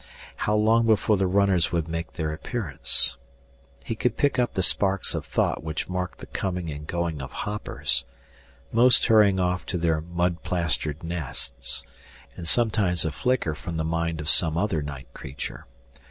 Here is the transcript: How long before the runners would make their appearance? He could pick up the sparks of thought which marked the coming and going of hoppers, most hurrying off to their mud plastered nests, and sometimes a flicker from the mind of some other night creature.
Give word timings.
How 0.37 0.55
long 0.55 0.87
before 0.87 1.15
the 1.15 1.27
runners 1.27 1.71
would 1.71 1.87
make 1.87 2.13
their 2.13 2.33
appearance? 2.33 3.17
He 3.83 3.93
could 3.93 4.17
pick 4.17 4.39
up 4.39 4.55
the 4.55 4.63
sparks 4.63 5.13
of 5.13 5.27
thought 5.27 5.63
which 5.63 5.87
marked 5.89 6.17
the 6.17 6.25
coming 6.25 6.71
and 6.71 6.87
going 6.87 7.21
of 7.21 7.31
hoppers, 7.31 8.03
most 8.71 9.05
hurrying 9.05 9.39
off 9.39 9.63
to 9.67 9.77
their 9.77 10.01
mud 10.01 10.41
plastered 10.41 11.03
nests, 11.03 11.83
and 12.35 12.47
sometimes 12.47 13.05
a 13.05 13.11
flicker 13.11 13.53
from 13.53 13.77
the 13.77 13.83
mind 13.85 14.19
of 14.19 14.27
some 14.27 14.57
other 14.57 14.81
night 14.81 15.05
creature. 15.13 15.67